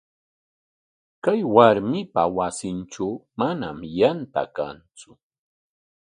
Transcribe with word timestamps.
Kay 1.23 1.41
warmipa 1.53 2.23
wasintraw 2.35 3.13
manam 3.39 3.77
yantan 3.97 4.47
kantsu. 4.55 5.11